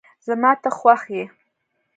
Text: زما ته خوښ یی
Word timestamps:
زما 0.27 0.51
ته 0.61 0.69
خوښ 0.77 1.01
یی 1.15 1.23